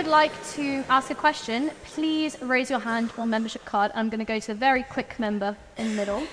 [0.00, 3.92] would like to ask a question, please raise your hand or membership card.
[3.94, 6.26] I'm going to go to a very quick member in the middle.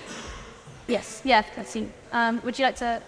[0.86, 1.86] Yes, yeah, I see.
[2.10, 3.02] Um, would you like to?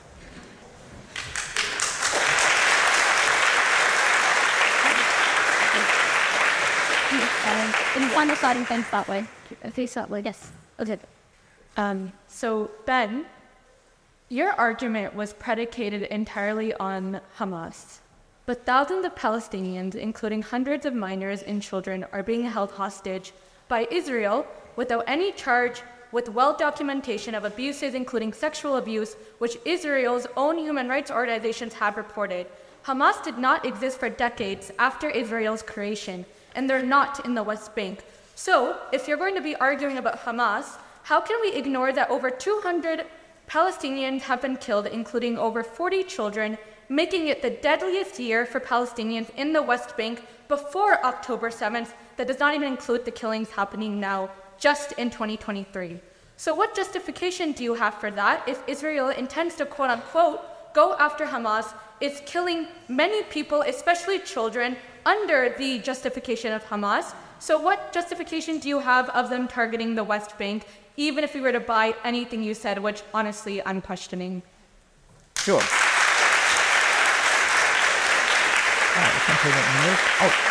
[7.47, 9.25] Um, and find sliding fence that way.
[9.73, 10.21] Face that way.
[10.23, 10.53] Yes.
[10.79, 10.99] Okay.
[11.79, 13.25] Um, so, Ben,
[14.29, 18.01] your argument was predicated entirely on Hamas.
[18.51, 23.33] But thousands of Palestinians, including hundreds of minors and children, are being held hostage
[23.69, 30.27] by Israel without any charge, with well documentation of abuses, including sexual abuse, which Israel's
[30.37, 32.49] own human rights organizations have reported.
[32.85, 37.77] Hamas did not exist for decades after Israel's creation, and they're not in the West
[37.77, 38.03] Bank.
[38.35, 42.31] So, if you're going to be arguing about Hamas, how can we ignore that over
[42.31, 43.07] 200
[43.49, 46.59] Palestinians have been killed, including over 40 children,
[46.91, 51.93] making it the deadliest year for Palestinians in the West Bank before October 7th?
[52.17, 56.01] That does not even include the killings happening now, just in 2023.
[56.37, 60.41] So, what justification do you have for that if Israel intends to quote unquote
[60.75, 67.15] go after Hamas, It's killing many people, especially children, under the justification of Hamas?
[67.39, 70.65] So, what justification do you have of them targeting the West Bank,
[70.97, 74.43] even if we were to buy anything you said, which honestly I'm questioning?
[75.37, 75.63] Sure.
[79.43, 80.51] All right, oh.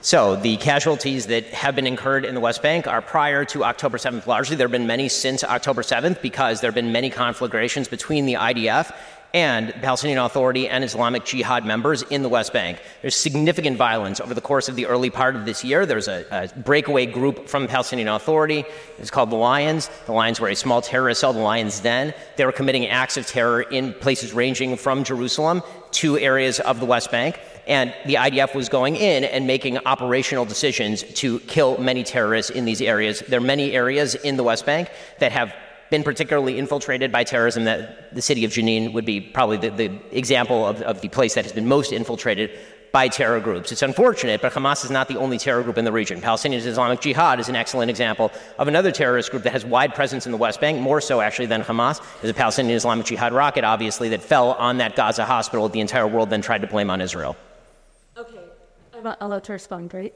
[0.00, 3.98] So the casualties that have been incurred in the West Bank are prior to October
[3.98, 4.56] 7th largely.
[4.56, 8.32] There have been many since October 7th because there have been many conflagrations between the
[8.32, 8.96] IDF
[9.34, 12.80] and Palestinian Authority and Islamic Jihad members in the West Bank.
[13.02, 15.84] There's significant violence over the course of the early part of this year.
[15.84, 18.64] There's a, a, breakaway group from the Palestinian Authority.
[18.98, 19.90] It's called the Lions.
[20.06, 22.14] The Lions were a small terrorist cell, the Lions Den.
[22.36, 25.62] They were committing acts of terror in places ranging from Jerusalem
[25.92, 27.38] to areas of the West Bank.
[27.66, 32.64] And the IDF was going in and making operational decisions to kill many terrorists in
[32.64, 33.20] these areas.
[33.20, 35.54] There are many areas in the West Bank that have
[35.90, 40.16] been particularly infiltrated by terrorism, that the city of Jenin would be probably the, the
[40.16, 42.50] example of, of the place that has been most infiltrated
[42.92, 43.70] by terror groups.
[43.70, 46.20] It's unfortunate, but Hamas is not the only terror group in the region.
[46.20, 50.26] Palestinian Islamic Jihad is an excellent example of another terrorist group that has wide presence
[50.26, 52.00] in the West Bank, more so actually than Hamas.
[52.20, 55.68] There's a Palestinian Islamic Jihad rocket, obviously, that fell on that Gaza hospital.
[55.68, 57.36] The entire world then tried to blame on Israel.
[58.16, 58.40] Okay,
[58.94, 60.14] I'm allowed to respond, right?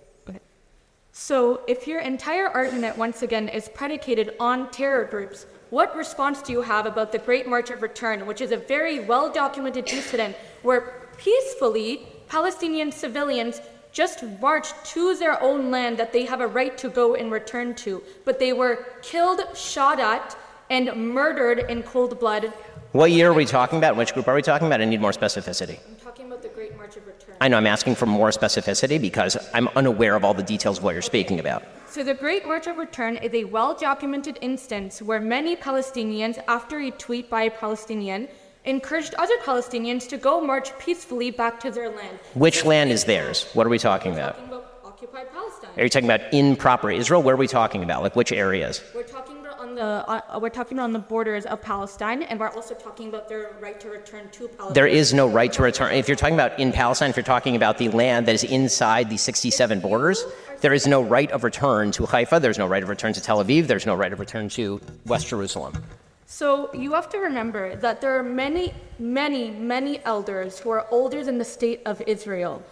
[1.15, 6.53] So, if your entire argument, once again, is predicated on terror groups, what response do
[6.53, 10.35] you have about the Great March of Return, which is a very well documented incident
[10.63, 13.61] where peacefully Palestinian civilians
[13.93, 17.75] just marched to their own land that they have a right to go and return
[17.75, 20.35] to, but they were killed, shot at,
[20.71, 22.55] and murdered in cold blood.
[22.93, 23.97] What year are we talking about?
[23.97, 24.81] Which group are we talking about?
[24.81, 25.79] I need more specificity.
[25.87, 27.32] I'm talking about the Great March of Return.
[27.43, 30.85] I know I'm asking for more specificity because I'm unaware of all the details of
[30.85, 31.65] what you're speaking about.
[31.89, 36.79] So, the Great March of Return is a well documented instance where many Palestinians, after
[36.79, 38.29] a tweet by a Palestinian,
[38.65, 42.17] encouraged other Palestinians to go march peacefully back to their land.
[42.35, 43.51] Which land is theirs?
[43.55, 44.37] What are we talking about?
[44.37, 45.71] Talking about occupied Palestine.
[45.77, 47.25] Are you talking about in proper Israel?
[47.25, 48.05] Where are we talking about?
[48.05, 48.81] Like which areas?
[48.95, 49.32] We're talking
[49.73, 53.29] on the uh, we're talking on the borders of Palestine, and we're also talking about
[53.29, 54.75] their right to return to Palestine.
[54.75, 55.95] There is no right to return.
[55.95, 59.11] If you're talking about in Palestine, if you're talking about the land that is inside
[59.11, 60.25] the 67 borders,
[60.61, 62.41] there is no right of return to Haifa.
[62.41, 63.67] There's no right of return to Tel Aviv.
[63.67, 65.73] There's no right of return to West Jerusalem.
[66.27, 71.23] So you have to remember that there are many, many, many elders who are older
[71.25, 72.63] than the state of Israel.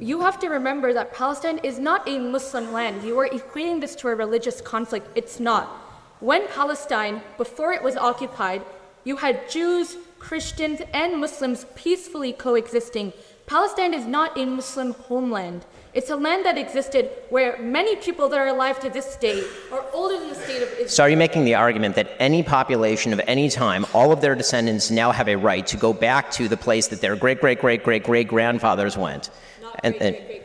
[0.00, 3.04] You have to remember that Palestine is not a Muslim land.
[3.04, 5.06] You are equating this to a religious conflict.
[5.14, 5.83] It's not.
[6.24, 8.62] When Palestine, before it was occupied,
[9.04, 13.12] you had Jews, Christians, and Muslims peacefully coexisting.
[13.44, 15.66] Palestine is not a Muslim homeland.
[15.92, 19.84] It's a land that existed where many people that are alive to this day are
[19.92, 20.88] older than the state of Israel.
[20.88, 24.34] So, are you making the argument that any population of any time, all of their
[24.34, 27.60] descendants now have a right to go back to the place that their great, great,
[27.60, 29.28] great, great, great grandfathers went?
[29.60, 30.43] Not and, great, great, great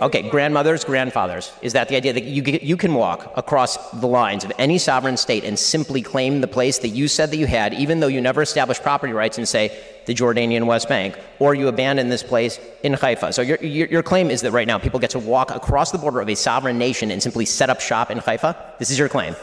[0.00, 1.52] Okay, grandmothers, grandfathers.
[1.62, 5.16] Is that the idea that you, you can walk across the lines of any sovereign
[5.16, 8.20] state and simply claim the place that you said that you had, even though you
[8.20, 9.76] never established property rights, and say,
[10.06, 13.32] the Jordanian West Bank, or you abandon this place in Haifa.
[13.32, 15.98] So your, your, your, claim is that right now people get to walk across the
[15.98, 18.56] border of a sovereign nation and simply set up shop in Haifa?
[18.80, 19.36] This is your claim.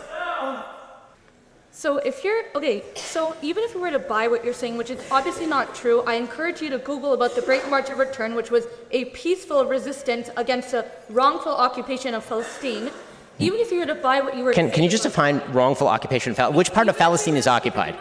[1.80, 4.90] So if you're okay, so even if we were to buy what you're saying, which
[4.90, 8.36] is obviously not true, I encourage you to Google about the Great March of Return,
[8.36, 12.92] which was a peaceful resistance against a wrongful occupation of Palestine.
[13.38, 15.88] Even if you were to buy what you were can, can you just define wrongful
[15.88, 16.36] occupation?
[16.54, 17.96] Which part of Palestine is occupied?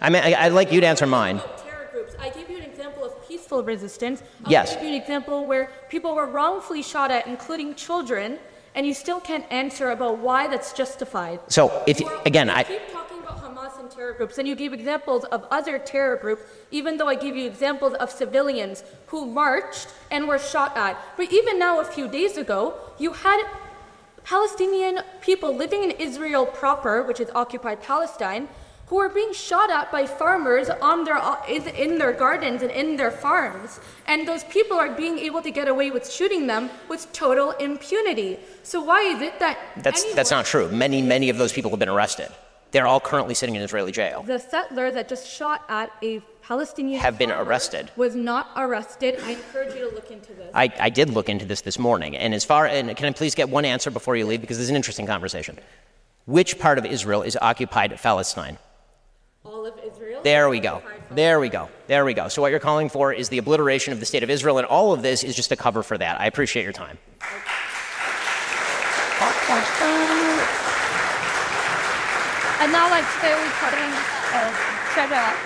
[0.00, 1.40] I mean, I, I'd like you to answer mine.
[1.40, 2.14] Terror groups.
[2.20, 4.22] I gave you an example of peaceful resistance.
[4.44, 4.74] I'll Yes.
[4.74, 8.38] give you an example where people were wrongfully shot at, including children,
[8.74, 11.40] and you still can't answer about why that's justified.
[11.48, 14.46] So, if you, Or again, you I, keep talking about Hamas and terror groups, and
[14.46, 18.84] you give examples of other terror groups, even though I give you examples of civilians
[19.08, 20.98] who marched and were shot at.
[21.16, 23.42] But even now, a few days ago, you had
[24.24, 28.48] Palestinian people living in Israel proper, which is occupied Palestine,
[28.90, 31.16] who are being shot at by farmers on their,
[31.48, 33.78] in their gardens and in their farms.
[34.08, 38.40] And those people are being able to get away with shooting them with total impunity.
[38.64, 40.68] So why is it that that's, that's not true.
[40.72, 42.30] Many, many of those people have been arrested.
[42.72, 44.24] They're all currently sitting in Israeli jail.
[44.24, 47.92] The settler that just shot at a Palestinian Have been arrested.
[47.94, 49.20] Was not arrested.
[49.22, 50.50] I encourage you to look into this.
[50.52, 52.16] I, I did look into this this morning.
[52.16, 54.40] And as far, and can I please get one answer before you leave?
[54.40, 55.58] Because this is an interesting conversation.
[56.26, 58.58] Which part of Israel is occupied Palestine?
[59.42, 60.20] All of Israel.
[60.22, 60.82] There we go.
[61.10, 61.70] There we go.
[61.86, 62.28] There we go.
[62.28, 64.92] So what you're calling for is the obliteration of the state of Israel, and all
[64.92, 66.20] of this is just a cover for that.
[66.20, 66.98] I appreciate your time.
[72.60, 73.90] I'd now like to go recording
[74.34, 74.52] uh,
[74.92, 75.36] Trevor up.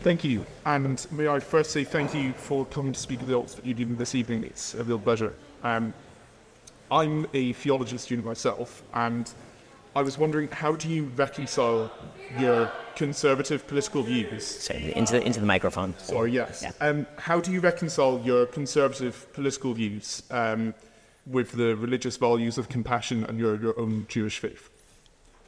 [0.00, 0.44] Thank you.
[0.66, 3.96] And may I first say thank you for coming to speak at the Oxford Union
[3.96, 4.42] this evening.
[4.42, 5.32] It's a real pleasure.
[5.62, 5.94] Um,
[6.92, 9.32] I'm a theology student myself, and
[9.96, 11.90] I was wondering how do you reconcile
[12.38, 14.44] your conservative political views?
[14.44, 15.94] Say into the, into the microphone.
[15.96, 16.62] Sorry, yes.
[16.62, 16.72] Yeah.
[16.86, 20.74] Um, how do you reconcile your conservative political views um,
[21.26, 24.68] with the religious values of compassion and your, your own Jewish faith?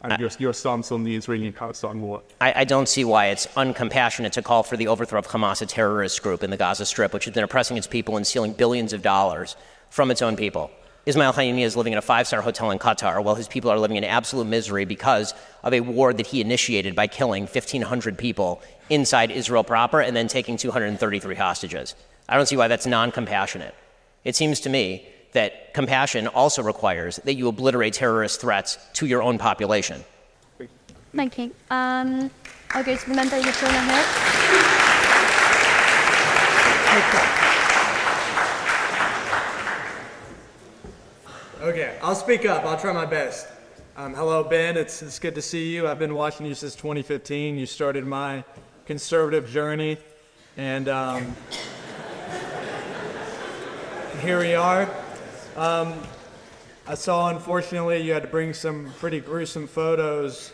[0.01, 2.23] And your, your stance on the Israeli Palestine war?
[2.41, 5.67] I, I don't see why it's uncompassionate to call for the overthrow of Hamas, a
[5.67, 8.95] terrorist group in the Gaza Strip, which has been oppressing its people and stealing billions
[8.95, 9.57] of dollars
[9.91, 10.71] from its own people.
[11.07, 13.79] Ismail Haniyeh is living in a five star hotel in Qatar while his people are
[13.79, 18.63] living in absolute misery because of a war that he initiated by killing 1,500 people
[18.89, 21.95] inside Israel proper and then taking 233 hostages.
[22.27, 23.75] I don't see why that's non compassionate.
[24.25, 29.23] It seems to me that compassion also requires that you obliterate terrorist threats to your
[29.23, 30.03] own population.
[31.15, 31.53] Thank you.
[31.71, 32.31] Um,
[32.71, 34.05] I'll go to the member in the corner here.
[41.65, 42.67] Okay, I'll speak up.
[42.67, 43.49] I'll try my best.
[43.97, 44.77] Um, hello, Ben.
[44.77, 45.89] It's, it's good to see you.
[45.89, 47.57] I've been watching you since 2015.
[47.57, 48.45] You started my
[48.85, 49.97] conservative journey,
[50.59, 51.35] and um,
[54.21, 54.83] here we are.
[55.57, 55.95] Um,
[56.87, 60.53] I saw, unfortunately, you had to bring some pretty gruesome photos,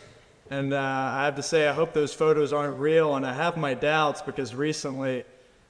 [0.49, 3.57] and uh, I have to say, I hope those photos aren't real, and I have
[3.57, 5.25] my doubts because recently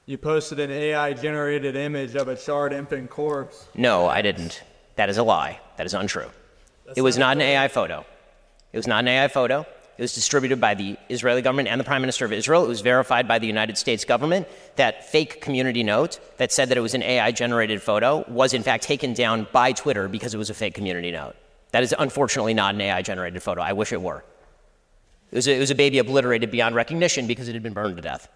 [0.06, 3.66] you posted an AI generated image of a charred infant corpse.
[3.74, 4.62] No, I didn't.
[5.02, 5.58] That is a lie.
[5.78, 6.30] That is untrue.
[6.94, 8.06] it was not an AI photo.
[8.72, 9.66] It was not an AI photo.
[9.98, 12.64] It was distributed by the Israeli government and the Prime Minister of Israel.
[12.64, 14.46] It was verified by the United States government.
[14.76, 18.62] That fake community note that said that it was an AI generated photo was, in
[18.62, 21.34] fact, taken down by Twitter because it was a fake community note.
[21.72, 23.60] That is unfortunately not an AI generated photo.
[23.60, 24.22] I wish it were.
[25.32, 27.96] It was, a, it was a baby obliterated beyond recognition because it had been burned
[27.96, 28.28] to death.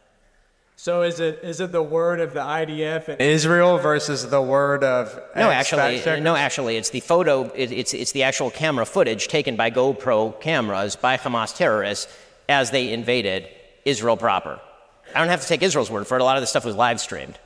[0.78, 4.84] So is it is it the word of the IDF in Israel versus the word
[4.84, 7.50] of No, actually, no, actually, it's the photo.
[7.54, 12.14] It, it's it's the actual camera footage taken by GoPro cameras by Hamas terrorists
[12.47, 13.49] as they invaded
[13.87, 14.61] Israel proper.
[15.14, 16.21] I don't have to take Israel's word for it.
[16.21, 17.38] A lot of this stuff was live streamed.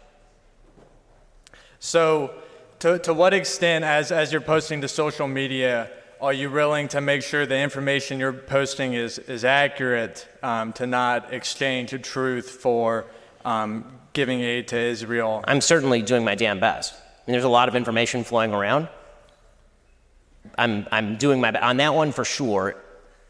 [1.78, 2.34] So,
[2.80, 5.88] to to what extent, as as you're posting to social media,
[6.20, 10.86] are you willing to make sure the information you're posting is is accurate um, to
[10.88, 13.06] not exchange the truth for
[13.44, 15.44] um, giving aid to Israel?
[15.46, 16.94] I'm certainly doing my damn best.
[16.94, 18.88] I mean, there's a lot of information flowing around.
[20.56, 22.76] I'm I'm doing my be- on that one for sure.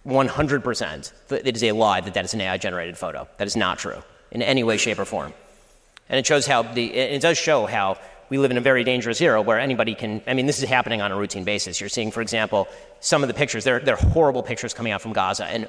[0.07, 1.12] 100%.
[1.31, 3.29] It is a lie that that is an AI generated photo.
[3.37, 5.35] That is not true in any way, shape, or form.
[6.09, 7.99] And it shows how the, it does show how
[8.30, 11.02] we live in a very dangerous era where anybody can, I mean, this is happening
[11.02, 11.80] on a routine basis.
[11.80, 12.68] You're seeing, for example,
[13.00, 15.68] some of the pictures, they're, they're horrible pictures coming out from Gaza, and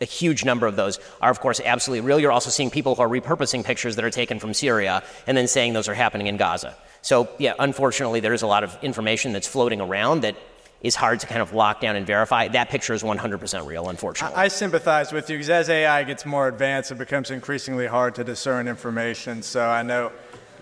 [0.00, 2.20] a huge number of those are, of course, absolutely real.
[2.20, 5.48] You're also seeing people who are repurposing pictures that are taken from Syria and then
[5.48, 6.76] saying those are happening in Gaza.
[7.00, 10.36] So, yeah, unfortunately, there is a lot of information that's floating around that
[10.82, 12.48] is hard to kind of lock down and verify.
[12.48, 14.36] That picture is 100% real, unfortunately.
[14.36, 18.24] I sympathize with you because as AI gets more advanced, it becomes increasingly hard to
[18.24, 19.42] discern information.
[19.42, 20.10] So I know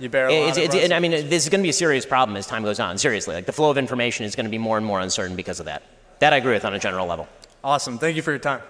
[0.00, 1.71] you bear a lot It's, of it's, and I mean, this is going to be
[1.71, 2.99] a serious problem as time goes on.
[2.99, 5.61] Seriously, like the flow of information is going to be more and more uncertain because
[5.61, 5.83] of that.
[6.21, 7.28] That I agree with on a general level.
[7.62, 7.99] Awesome.
[7.99, 8.62] Thank you for your time.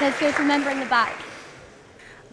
[0.00, 1.14] Let's go to the member in the back.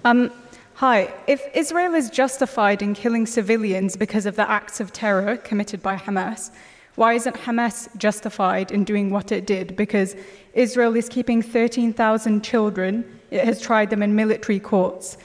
[0.04, 0.32] Um,
[0.76, 1.14] Hi.
[1.28, 5.96] If Israel is justified in killing civilians because of the acts of terror committed by
[5.96, 6.50] Hamas,
[6.96, 9.76] why isn't Hamas justified in doing what it did?
[9.76, 10.16] Because
[10.54, 15.18] Israel is keeping 13,000 children, it has tried them in military courts.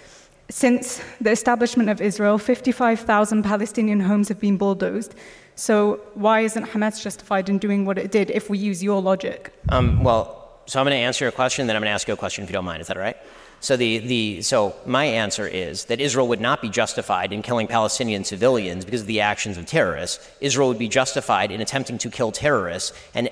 [0.50, 5.14] Since the establishment of Israel, 55,000 Palestinian homes have been bulldozed.
[5.56, 9.52] So, why isn't Hamas justified in doing what it did if we use your logic?
[9.68, 12.14] Um, well, so I'm going to answer your question, then I'm going to ask you
[12.14, 12.80] a question if you don't mind.
[12.80, 13.16] Is that all right?
[13.60, 17.66] So, the, the, so my answer is that Israel would not be justified in killing
[17.66, 20.28] Palestinian civilians because of the actions of terrorists.
[20.40, 23.28] Israel would be justified in attempting to kill terrorists, and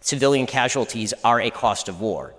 [0.00, 2.32] civilian casualties are a cost of war.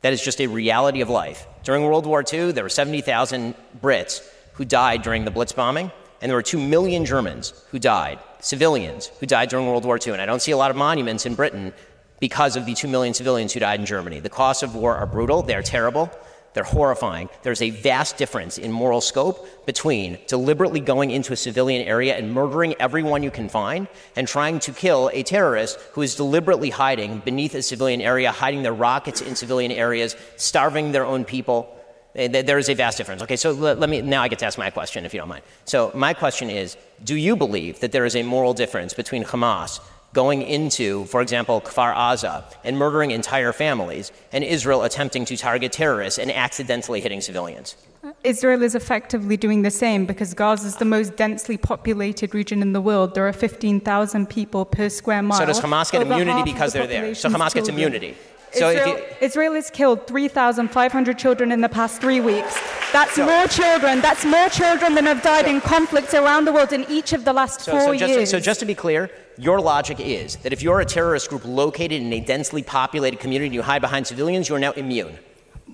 [0.00, 1.46] That is just a reality of life.
[1.62, 6.30] During World War II, there were 70,000 Brits who died during the Blitz bombing, and
[6.30, 10.14] there were 2 million Germans who died, civilians who died during World War II.
[10.14, 11.72] And I don't see a lot of monuments in Britain
[12.18, 14.20] because of the 2 million civilians who died in Germany.
[14.20, 16.10] The costs of war are brutal, they're terrible.
[16.54, 17.28] They're horrifying.
[17.42, 22.32] There's a vast difference in moral scope between deliberately going into a civilian area and
[22.32, 27.20] murdering everyone you can find and trying to kill a terrorist who is deliberately hiding
[27.20, 31.74] beneath a civilian area, hiding their rockets in civilian areas, starving their own people.
[32.14, 33.22] Eh, there is a vast difference.
[33.22, 35.44] Okay, so let, me now I get to ask my question if you don't mind.
[35.64, 39.80] So my question is, do you believe that there is a moral difference between Hamas
[40.12, 45.72] going into, for example, Kfar Aza and murdering entire families, and Israel attempting to target
[45.72, 47.76] terrorists and accidentally hitting civilians.
[48.24, 52.72] Israel is effectively doing the same because Gaza is the most densely populated region in
[52.72, 53.14] the world.
[53.14, 55.38] There are 15,000 people per square mile.
[55.38, 57.14] So does Hamas get immunity because the they're there?
[57.14, 58.16] So Hamas gets immunity.
[58.52, 62.58] So Israel, you, Israel, has killed 3,500 children in the past three weeks.
[62.92, 64.00] That's so, more children.
[64.00, 67.24] That's more children than have died so, in conflicts around the world in each of
[67.24, 68.30] the last so, four just, years.
[68.30, 72.02] So just to be clear, your logic is that if you're a terrorist group located
[72.02, 75.18] in a densely populated community and you hide behind civilians, you're now immune.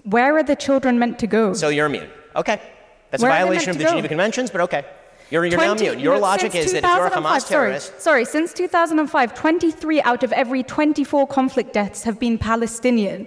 [0.05, 1.55] Where are the children meant to go?
[1.55, 2.09] So you're immune.
[2.37, 2.63] Okay.
[3.11, 4.85] That's Where a violation of the Geneva Conventions, but okay.
[5.31, 6.01] You're, you're 20, now immune.
[6.01, 8.01] Your no, logic is that if you're a Hamas terrorist.
[8.01, 13.27] Sorry, sorry, since 2005, 23 out of every 24 conflict deaths have been Palestinian.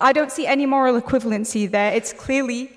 [0.00, 1.92] I don't see any moral equivalency there.
[1.92, 2.70] It's clearly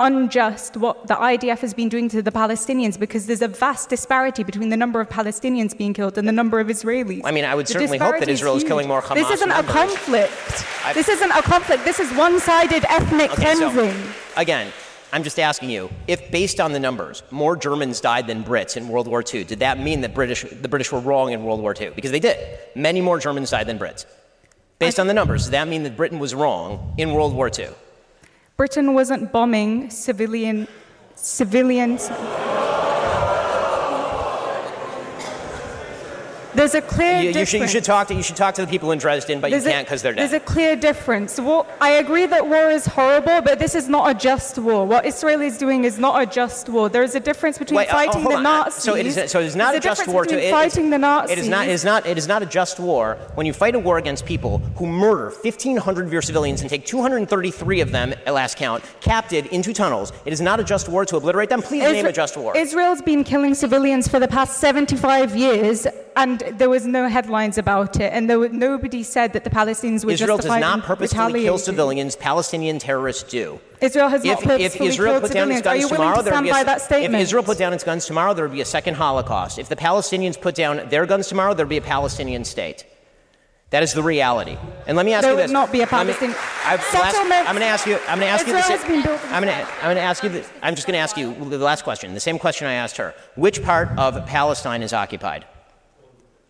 [0.00, 4.42] unjust what the IDF has been doing to the Palestinians because there's a vast disparity
[4.42, 7.20] between the number of Palestinians being killed and the number of Israelis.
[7.24, 9.30] I mean, I would the certainly hope that Israel is, is killing more Hamas This
[9.30, 9.70] isn't members.
[9.70, 10.66] a conflict.
[10.84, 10.94] I've...
[10.94, 11.84] This isn't a conflict.
[11.84, 13.92] This is one-sided ethnic okay, cleansing.
[13.92, 14.72] So, again,
[15.12, 18.88] I'm just asking you, if based on the numbers, more Germans died than Brits in
[18.88, 21.74] World War II, did that mean that British, the British were wrong in World War
[21.78, 21.90] II?
[21.90, 22.58] Because they did.
[22.76, 24.06] Many more Germans died than Brits.
[24.78, 27.68] Based on the numbers, does that mean that Britain was wrong in World War II?
[28.56, 30.68] Britain wasn't bombing civilian
[31.16, 32.08] civilians.
[36.60, 38.66] There's a clear you, you, should, you, should, talk to you should talk to the
[38.66, 40.28] people in Dresden, but there's you can't because they're dead.
[40.28, 41.40] There's a clear difference.
[41.40, 44.86] Well, I agree that war is horrible, but this is not a just war.
[44.86, 46.90] What Israel is doing is not a just war.
[46.90, 48.82] There is a difference between Wait, uh, fighting uh, the Nazis.
[48.82, 49.14] So it is.
[49.30, 50.26] So it is not a just war.
[50.26, 51.38] To, it, fighting the Nazis.
[51.38, 51.66] It is not.
[51.66, 52.04] It is not.
[52.04, 55.30] It is not a just war when you fight a war against people who murder
[55.30, 60.12] 1,500 of your civilians and take 233 of them, at last count, captive into tunnels.
[60.26, 61.62] It is not a just war to obliterate them.
[61.62, 62.54] Please Isra- name a just war.
[62.54, 65.86] Israel's been killing civilians for the past 75 years,
[66.16, 70.12] and there was no headlines about it, and there, nobody said that the Palestinians were
[70.12, 72.16] Israel does not purposefully kill civilians.
[72.16, 73.60] Palestinian terrorists do.
[73.80, 75.96] Israel has not if, purposefully if Israel killed put down its guns Are you willing
[75.96, 77.14] tomorrow, to stand by a, that statement?
[77.14, 79.58] If Israel put down its guns tomorrow, there would be a second Holocaust.
[79.58, 82.84] If the Palestinians put down their guns tomorrow, there would be a Palestinian state.
[83.70, 84.58] That is the reality.
[84.88, 85.50] And let me ask there you this.
[85.50, 86.36] There would not be a Palestinian
[86.90, 87.48] settlement.
[87.48, 87.98] I'm going to ask you.
[88.08, 88.62] I'm going to ask Israel you.
[88.62, 89.72] Has been I'm going to.
[89.76, 90.28] I'm going to ask you.
[90.28, 92.12] The, I'm just going to ask you the last question.
[92.12, 93.14] The same question I asked her.
[93.36, 95.46] Which part of Palestine is occupied?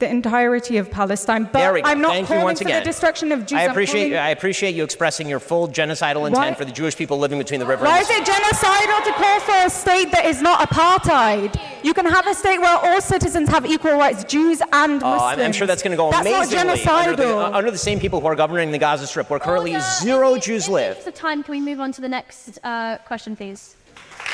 [0.01, 1.45] The entirety of Palestine.
[1.45, 1.89] But there we go.
[1.89, 2.83] I'm not Thank calling you once for again.
[2.83, 3.59] the destruction of Jews.
[3.59, 6.55] I appreciate, I appreciate you expressing your full genocidal intent Why?
[6.55, 9.13] for the Jewish people living between the river Why and the is it genocidal to
[9.13, 11.61] call for a state that is not apartheid?
[11.85, 15.03] You can have a state where all citizens have equal rights, Jews and Muslims.
[15.05, 17.09] Oh, I'm, I'm sure that's going to go that's amazingly not genocidal.
[17.09, 19.73] under the, uh, under the, same people who are governing the Gaza Strip, where currently
[19.75, 19.85] Order.
[20.01, 21.05] zero Jews in live.
[21.05, 23.77] the time, can we move on to the next uh, question, please?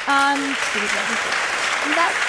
[0.08, 0.40] Um,
[1.94, 2.26] let's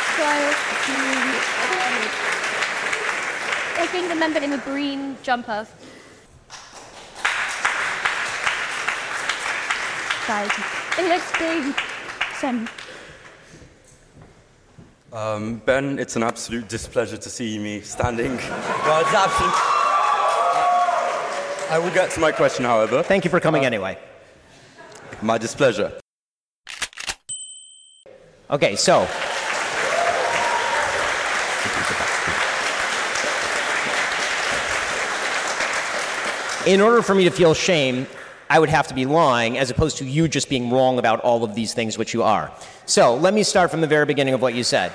[3.78, 5.68] go to taking the member in the green jumper.
[15.14, 18.36] Um, ben, it's an absolute displeasure to see me standing.
[18.36, 19.54] well, it's absolute.
[21.70, 23.04] I will get to my question, however.
[23.04, 23.98] Thank you for coming uh, anyway.
[25.22, 25.94] My displeasure.
[28.50, 29.08] Okay, so
[36.68, 38.06] in order for me to feel shame,
[38.50, 41.46] I would have to be lying as opposed to you just being wrong about all
[41.46, 42.52] of these things, which you are.
[42.86, 44.92] So let me start from the very beginning of what you said.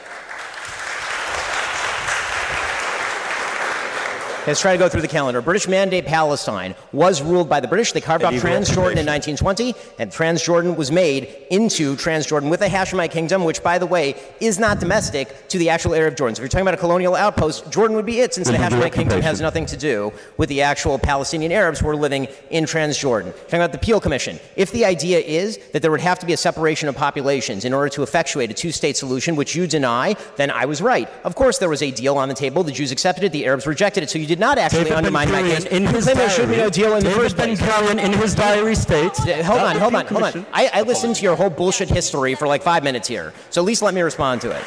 [4.44, 5.40] Let's try to go through the calendar.
[5.40, 7.92] British Mandate Palestine was ruled by the British.
[7.92, 13.12] They carved off Transjordan in 1920, and Transjordan was made into Transjordan with the Hashemite
[13.12, 16.34] kingdom, which, by the way, is not domestic to the actual area of Jordan.
[16.34, 18.92] So if you're talking about a colonial outpost, Jordan would be it, since the Hashemite
[18.92, 23.32] kingdom has nothing to do with the actual Palestinian Arabs who are living in Transjordan.
[23.44, 24.40] Talking about the Peel Commission.
[24.56, 27.72] If the idea is that there would have to be a separation of populations in
[27.72, 31.08] order to effectuate a two-state solution, which you deny, then I was right.
[31.22, 32.64] Of course, there was a deal on the table.
[32.64, 33.30] The Jews accepted it.
[33.30, 34.10] The Arabs rejected it.
[34.10, 35.64] So you did not actually David undermine my case.
[35.66, 37.36] in his Claim there should be no deal in the David.
[37.36, 39.18] Ben-Gurion in his diary states.
[39.18, 40.46] Hold on, hold on, hold on.
[40.54, 43.66] I, I listened to your whole bullshit history for like five minutes here, so at
[43.66, 44.64] least let me respond to it.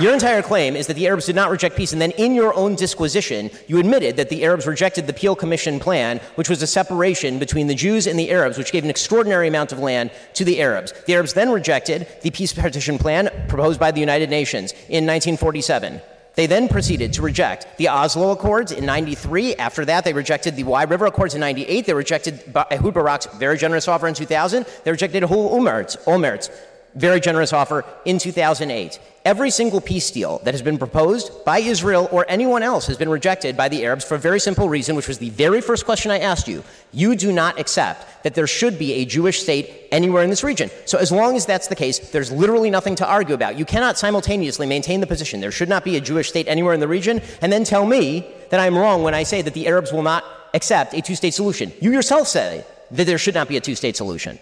[0.00, 2.54] Your entire claim is that the Arabs did not reject peace, and then in your
[2.54, 6.66] own disquisition, you admitted that the Arabs rejected the Peel Commission plan, which was a
[6.66, 10.44] separation between the Jews and the Arabs, which gave an extraordinary amount of land to
[10.44, 10.94] the Arabs.
[11.06, 16.00] The Arabs then rejected the peace partition plan proposed by the United Nations in 1947.
[16.34, 19.56] They then proceeded to reject the Oslo Accords in 93.
[19.56, 21.84] After that, they rejected the Wye River Accords in 98.
[21.84, 24.64] They rejected Ehud Barak's very generous offer in 2000.
[24.84, 26.48] They rejected Hul Umert's, Olmert's
[26.94, 28.98] very generous offer in 2008.
[29.22, 33.10] Every single peace deal that has been proposed by Israel or anyone else has been
[33.10, 36.10] rejected by the Arabs for a very simple reason, which was the very first question
[36.10, 36.64] I asked you.
[36.92, 40.70] You do not accept that there should be a Jewish state anywhere in this region.
[40.86, 43.58] So, as long as that's the case, there's literally nothing to argue about.
[43.58, 46.80] You cannot simultaneously maintain the position there should not be a Jewish state anywhere in
[46.80, 49.92] the region and then tell me that I'm wrong when I say that the Arabs
[49.92, 51.72] will not accept a two state solution.
[51.80, 54.38] You yourself say that there should not be a two state solution.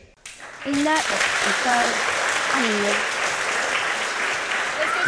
[0.66, 2.17] In that,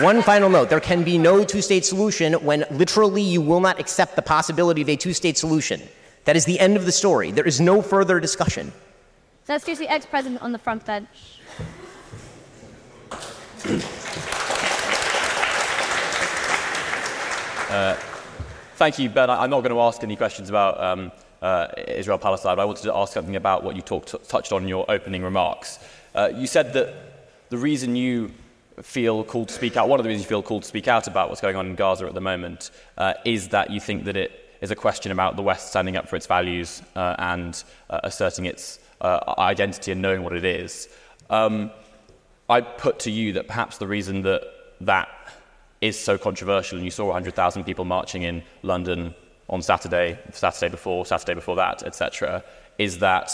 [0.01, 3.79] One final note there can be no two state solution when literally you will not
[3.79, 5.81] accept the possibility of a two state solution.
[6.25, 7.31] That is the end of the story.
[7.33, 8.73] There is no further discussion.
[9.49, 11.09] let's do the ex-president on the front bench.
[18.81, 19.29] Thank you, Ben.
[19.29, 22.65] I- I'm not going to ask any questions about um, uh, Israel Palestine, but I
[22.65, 25.79] wanted to ask something about what you talked, touched on in your opening remarks.
[26.15, 27.10] Uh, you said that
[27.51, 28.31] the reason you
[28.81, 31.07] feel called to speak out, one of the reasons you feel called to speak out
[31.07, 34.17] about what's going on in Gaza at the moment, uh, is that you think that
[34.17, 38.01] it is a question about the West standing up for its values uh, and uh,
[38.05, 40.89] asserting its uh, identity and knowing what it is.
[41.29, 41.73] Um,
[42.49, 44.43] I put to you that perhaps the reason that
[44.83, 45.09] that
[45.81, 49.15] is so controversial, and you saw 100,000 people marching in London
[49.49, 52.45] on Saturday, Saturday before, Saturday before that, etc.,
[52.79, 53.33] is that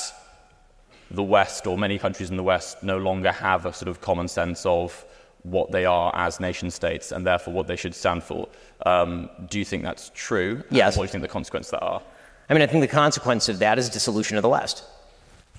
[1.11, 4.29] the West or many countries in the West no longer have a sort of common
[4.29, 5.05] sense of
[5.43, 8.49] what they are as nation states and therefore what they should stand for.
[8.85, 10.63] Um, do you think that's true?
[10.71, 10.97] Yes.
[10.97, 12.03] What do you think the consequences that are?
[12.51, 14.85] I mean, I think the consequence of that is dissolution of the West.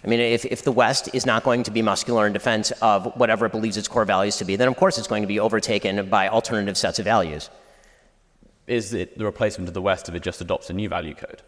[0.03, 3.15] I mean, if, if the West is not going to be muscular in defense of
[3.15, 5.39] whatever it believes its core values to be, then of course it's going to be
[5.39, 7.49] overtaken by alternative sets of values.
[8.67, 11.41] Is it the replacement of the West if it just adopts a new value code?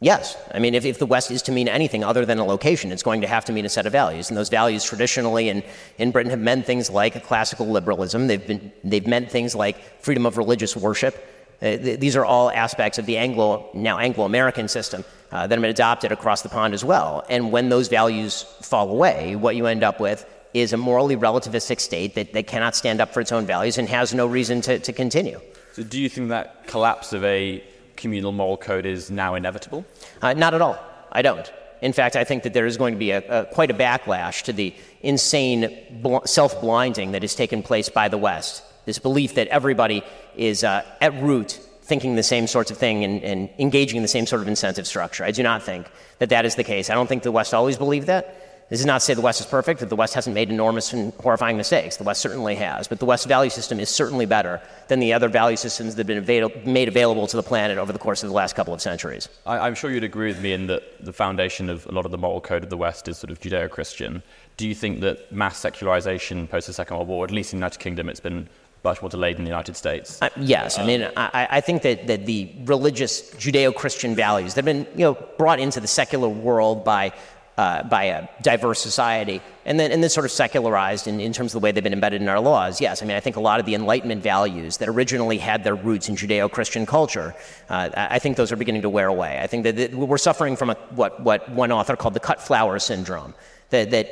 [0.00, 0.36] Yes.
[0.54, 3.02] I mean, if, if the West is to mean anything other than a location, it's
[3.02, 4.30] going to have to mean a set of values.
[4.30, 5.64] And those values traditionally in,
[5.98, 8.28] in Britain have meant things like classical liberalism.
[8.28, 11.16] They've, been, they've meant things like freedom of religious worship.
[11.60, 15.56] Uh, th- these are all aspects of the Anglo, now Anglo American system uh, that
[15.56, 17.24] have been adopted across the pond as well.
[17.28, 21.80] And when those values fall away, what you end up with is a morally relativistic
[21.80, 24.78] state that, that cannot stand up for its own values and has no reason to,
[24.78, 25.40] to continue.
[25.72, 27.64] So do you think that collapse of a
[27.98, 29.84] communal moral code is now inevitable?
[30.22, 30.78] Uh, not at all.
[31.12, 31.52] I don't.
[31.82, 34.42] In fact, I think that there is going to be a, a, quite a backlash
[34.44, 38.62] to the insane bl- self blinding that has taken place by the West.
[38.84, 40.02] This belief that everybody
[40.36, 44.08] is uh, at root thinking the same sorts of thing and, and engaging in the
[44.08, 45.24] same sort of incentive structure.
[45.24, 45.86] I do not think
[46.18, 46.90] that that is the case.
[46.90, 48.47] I don't think the West always believed that.
[48.70, 50.92] This is not to say the West is perfect, that the West hasn't made enormous
[50.92, 51.96] and horrifying mistakes.
[51.96, 52.86] The West certainly has.
[52.86, 56.06] But the West value system is certainly better than the other value systems that have
[56.06, 58.82] been avail- made available to the planet over the course of the last couple of
[58.82, 59.28] centuries.
[59.46, 62.10] I, I'm sure you'd agree with me in that the foundation of a lot of
[62.10, 64.22] the moral code of the West is sort of Judeo Christian.
[64.58, 67.60] Do you think that mass secularization post the Second World War, at least in the
[67.60, 68.50] United Kingdom, it's been
[68.84, 70.20] much more delayed in the United States?
[70.20, 74.72] Uh, yes, I mean, I, I think that, that the religious Judeo-Christian values that have
[74.72, 77.12] been, you know, brought into the secular world by,
[77.58, 81.54] uh, by a diverse society, and then, and then sort of secularized in, in terms
[81.54, 82.80] of the way they've been embedded in our laws.
[82.80, 85.74] Yes, I mean, I think a lot of the Enlightenment values that originally had their
[85.74, 87.34] roots in Judeo-Christian culture,
[87.68, 89.40] uh, I I think those are beginning to wear away.
[89.42, 92.40] I think that, that we're suffering from a, what, what one author called the cut
[92.40, 93.34] flower syndrome,
[93.70, 94.06] that, that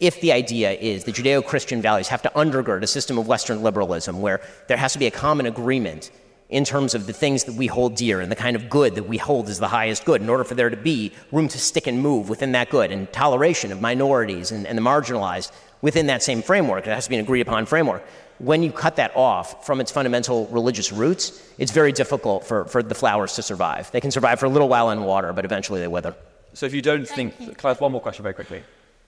[0.00, 3.62] if the idea is that Judeo Christian values have to undergird a system of Western
[3.62, 6.10] liberalism where there has to be a common agreement
[6.54, 9.08] in terms of the things that we hold dear and the kind of good that
[9.08, 11.88] we hold as the highest good in order for there to be room to stick
[11.88, 15.50] and move within that good and toleration of minorities and, and the marginalized
[15.82, 16.86] within that same framework.
[16.86, 18.04] It has to be an agreed upon framework.
[18.38, 22.84] When you cut that off from its fundamental religious roots, it's very difficult for, for
[22.84, 23.90] the flowers to survive.
[23.90, 26.14] They can survive for a little while in water, but eventually they wither.
[26.52, 28.62] So if you don't think, can I have one more question very quickly?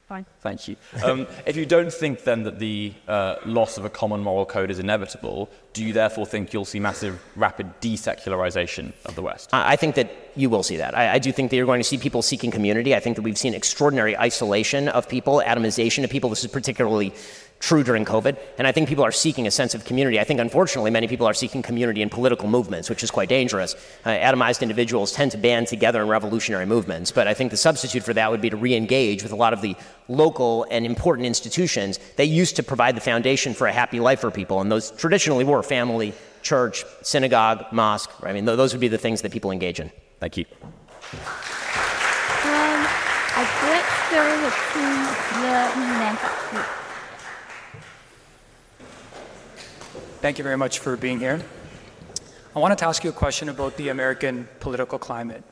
[0.08, 0.24] Fine.
[0.40, 0.76] Thank you.
[1.02, 4.70] Um, if you don't think then that the uh, loss of a common moral code
[4.70, 9.50] is inevitable, do you therefore think you'll see massive, rapid desecularization of the West?
[9.52, 10.96] I I think that you will see that.
[10.96, 12.94] I, I do think that you're going to see people seeking community.
[12.94, 16.30] I think that we've seen extraordinary isolation of people, atomization of people.
[16.30, 17.12] This is particularly
[17.58, 18.36] true during COVID.
[18.58, 20.20] And I think people are seeking a sense of community.
[20.20, 23.74] I think, unfortunately, many people are seeking community in political movements, which is quite dangerous.
[24.04, 27.10] Uh, atomized individuals tend to band together in revolutionary movements.
[27.10, 29.52] But I think the substitute for that would be to re engage with a lot
[29.52, 29.74] of the
[30.08, 34.30] local and important institutions that used to provide the foundation for a happy life for
[34.30, 34.60] people.
[34.60, 38.10] And those traditionally were family, church, synagogue, mosque.
[38.22, 39.90] I mean, th- those would be the things that people engage in.
[40.20, 40.44] Thank you.
[42.46, 42.86] Um,
[43.34, 44.36] I let's go to
[45.40, 46.75] the next
[50.26, 51.40] Thank you very much for being here.
[52.56, 55.44] I wanted to ask you a question about the American political climate.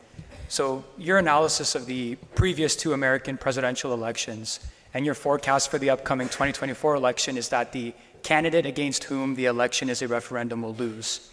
[0.48, 4.58] So, your analysis of the previous two American presidential elections
[4.92, 9.44] and your forecast for the upcoming 2024 election is that the candidate against whom the
[9.44, 11.30] election is a referendum will lose.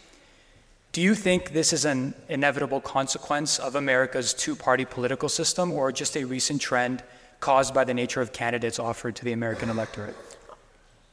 [0.92, 5.92] Do you think this is an inevitable consequence of America's two party political system or
[5.92, 7.02] just a recent trend
[7.40, 10.16] caused by the nature of candidates offered to the American electorate?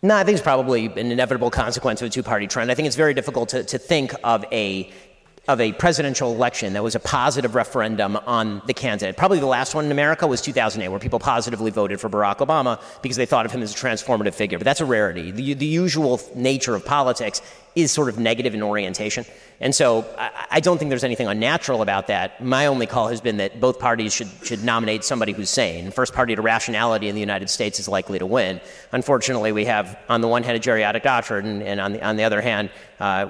[0.01, 2.71] No, I think it's probably an inevitable consequence of a two party trend.
[2.71, 4.93] I think it's very difficult to, to think of a
[5.49, 9.17] of a presidential election that was a positive referendum on the candidate.
[9.17, 12.81] Probably the last one in America was 2008, where people positively voted for Barack Obama
[13.01, 14.59] because they thought of him as a transformative figure.
[14.59, 15.31] But that's a rarity.
[15.31, 17.41] The, the usual nature of politics
[17.75, 19.25] is sort of negative in orientation.
[19.61, 22.45] And so I, I don't think there's anything unnatural about that.
[22.45, 25.91] My only call has been that both parties should, should nominate somebody who's sane.
[25.91, 28.61] First party to rationality in the United States is likely to win.
[28.93, 32.25] Unfortunately, we have on the one hand a Geriatric Gottfried, and, on, the, on the
[32.25, 32.71] other hand,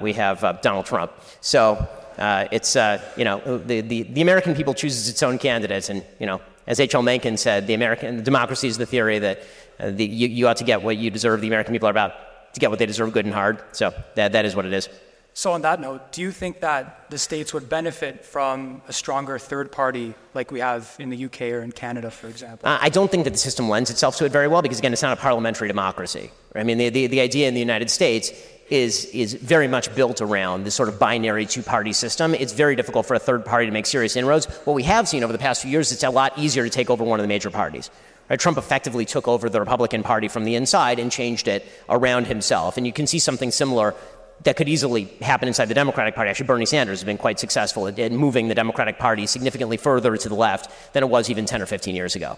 [0.01, 1.11] we have uh, Donald Trump.
[1.41, 5.89] So uh, it's, uh, you know, the, the, the American people chooses its own candidates.
[5.89, 7.01] And, you know, as H.L.
[7.01, 9.43] Mencken said, the American democracy is the theory that
[9.79, 11.41] uh, the, you, you ought to get what you deserve.
[11.41, 13.61] The American people are about to get what they deserve good and hard.
[13.71, 14.89] So that, that is what it is.
[15.33, 19.39] So, on that note, do you think that the states would benefit from a stronger
[19.39, 22.67] third party like we have in the UK or in Canada, for example?
[22.67, 24.91] Uh, I don't think that the system lends itself to it very well because, again,
[24.91, 26.31] it's not a parliamentary democracy.
[26.55, 28.33] I mean, the, the, the idea in the United States
[28.69, 32.33] is, is very much built around this sort of binary two party system.
[32.33, 34.45] It's very difficult for a third party to make serious inroads.
[34.65, 36.89] What we have seen over the past few years, it's a lot easier to take
[36.89, 37.89] over one of the major parties.
[38.29, 38.39] Right?
[38.39, 42.77] Trump effectively took over the Republican Party from the inside and changed it around himself.
[42.77, 43.95] And you can see something similar
[44.43, 46.29] that could easily happen inside the Democratic Party.
[46.29, 50.15] Actually, Bernie Sanders has been quite successful at, at moving the Democratic Party significantly further
[50.15, 52.37] to the left than it was even 10 or 15 years ago.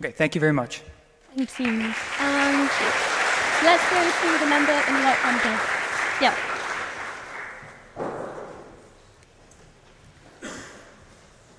[0.00, 0.82] Okay, thank you very much.
[1.36, 1.92] Thank you.
[2.20, 2.70] And
[3.62, 5.60] let's go to the member in the right hand.
[6.20, 6.34] Yeah.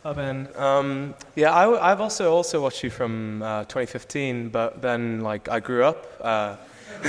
[0.03, 0.47] Hi Ben.
[0.55, 5.59] Um, yeah, I, have also also watched you from uh, 2015, but then like I
[5.59, 6.07] grew up.
[6.19, 6.55] Uh,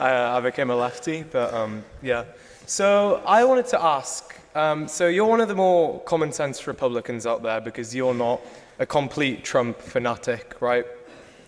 [0.00, 2.24] I, I, became a lefty, but um, yeah.
[2.66, 4.34] So I wanted to ask.
[4.54, 8.40] Um, so you're one of the more common sense Republicans out there because you're not
[8.78, 10.86] a complete Trump fanatic, right?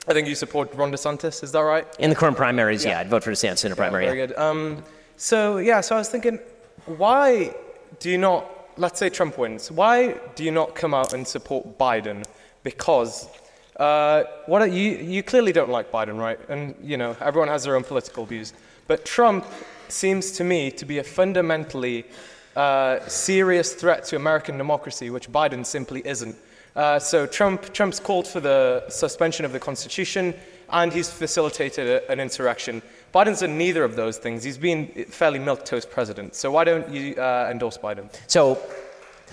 [0.09, 1.43] I think you support Ron DeSantis.
[1.43, 1.87] Is that right?
[1.99, 4.05] In the current primaries, yeah, yeah I'd vote for DeSantis in a primary.
[4.05, 4.37] Yeah, very good.
[4.37, 4.83] Um,
[5.17, 6.39] so yeah, so I was thinking,
[6.87, 7.55] why
[7.99, 8.47] do you not?
[8.79, 9.71] Let's say Trump wins.
[9.71, 12.25] Why do you not come out and support Biden?
[12.63, 13.29] Because
[13.81, 16.39] uh, what are, you, you clearly don't like Biden, right?
[16.51, 18.53] And, you know, everyone has their own political views.
[18.87, 19.47] But Trump
[19.89, 22.05] seems to me to be a fundamentally
[22.57, 26.37] uh, serious threat to American democracy, which Biden simply isn't.
[26.77, 30.35] Uh, so Trump, Trump's called for the suspension of the Constitution,
[30.71, 32.81] and he's facilitated a, an insurrection.
[33.13, 34.45] Biden's done neither of those things.
[34.45, 36.35] He's been fairly milquetoast president.
[36.35, 38.09] So why don't you uh, endorse Biden?
[38.29, 38.61] So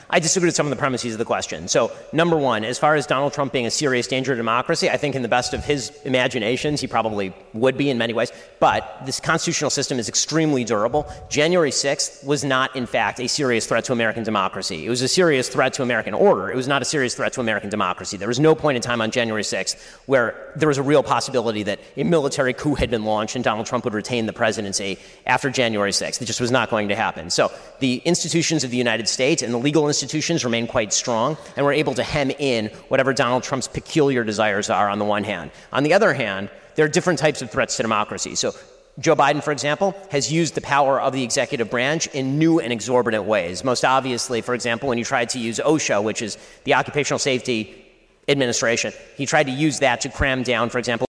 [0.09, 1.67] I disagree with some of the premises of the question.
[1.67, 4.97] So, number one, as far as Donald Trump being a serious danger to democracy, I
[4.97, 8.31] think in the best of his imaginations, he probably would be in many ways.
[8.59, 11.11] But this constitutional system is extremely durable.
[11.29, 14.85] January 6th was not, in fact, a serious threat to American democracy.
[14.85, 16.49] It was a serious threat to American order.
[16.49, 18.17] It was not a serious threat to American democracy.
[18.17, 21.63] There was no point in time on January 6th where there was a real possibility
[21.63, 25.49] that a military coup had been launched and Donald Trump would retain the presidency after
[25.49, 26.21] January 6th.
[26.21, 27.29] It just was not going to happen.
[27.29, 31.65] So, the institutions of the United States and the legal institutions remain quite strong, and
[31.65, 35.51] we're able to hem in whatever Donald Trump's peculiar desires are on the one hand.
[35.73, 38.35] On the other hand, there are different types of threats to democracy.
[38.35, 38.53] So
[38.99, 42.73] Joe Biden, for example, has used the power of the executive branch in new and
[42.73, 43.63] exorbitant ways.
[43.63, 47.85] Most obviously, for example, when he tried to use OSHA, which is the Occupational Safety
[48.27, 51.06] Administration, he tried to use that to cram down, for example,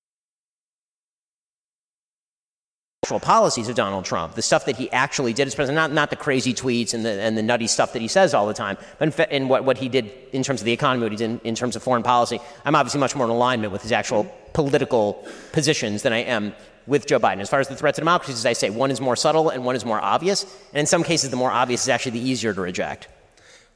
[3.19, 6.17] policies of Donald Trump, the stuff that he actually did as president, not, not the
[6.17, 9.19] crazy tweets and the, and the nutty stuff that he says all the time, but
[9.19, 11.41] in, in what, what he did in terms of the economy, what he did in,
[11.45, 12.39] in terms of foreign policy.
[12.67, 16.55] I'm obviously much more in alignment with his actual political positions than I am
[16.87, 17.41] with Joe Biden.
[17.41, 19.65] As far as the threat to democracy, as I say, one is more subtle and
[19.65, 20.45] one is more obvious.
[20.73, 23.09] And in some cases, the more obvious is actually the easier to reject.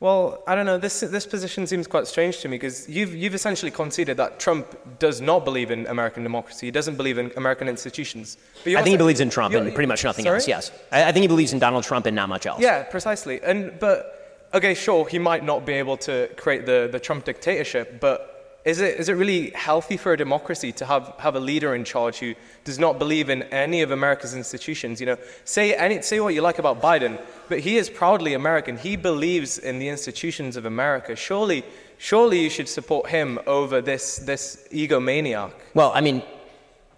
[0.03, 0.79] Well, I don't know.
[0.79, 4.77] This, this position seems quite strange to me because you've, you've essentially conceded that Trump
[4.99, 6.67] does not believe in American democracy.
[6.67, 8.37] He doesn't believe in American institutions.
[8.67, 10.38] I think he believes in Trump and pretty much nothing sorry?
[10.38, 10.73] else, yes.
[10.91, 12.61] I, I think he believes in Donald Trump and not much else.
[12.61, 13.41] Yeah, precisely.
[13.45, 18.01] And, but, okay, sure, he might not be able to create the, the Trump dictatorship,
[18.01, 21.75] but is it, is it really healthy for a democracy to have, have a leader
[21.75, 25.01] in charge who does not believe in any of America's institutions?
[25.01, 28.77] You know, say, any, say what you like about Biden, but he is proudly American.
[28.77, 31.16] He believes in the institutions of America.
[31.16, 31.64] Surely,
[31.98, 35.53] surely you should support him over this, this egomaniac.
[35.75, 36.22] Well, I mean,